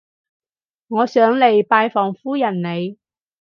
[0.87, 2.97] 我想嚟拜訪夫人你